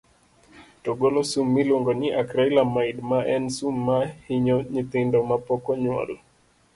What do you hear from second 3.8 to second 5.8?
ma hinyo nyithindo mapok